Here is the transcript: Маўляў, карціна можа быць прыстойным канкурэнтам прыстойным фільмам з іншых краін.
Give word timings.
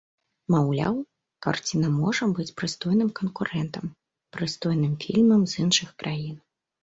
Маўляў, 0.53 0.95
карціна 1.45 1.89
можа 1.97 2.23
быць 2.39 2.55
прыстойным 2.61 3.11
канкурэнтам 3.21 3.85
прыстойным 4.37 4.93
фільмам 5.07 5.41
з 5.55 5.61
іншых 5.65 5.89
краін. 6.01 6.35